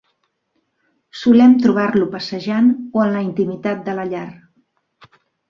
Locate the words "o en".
3.01-3.13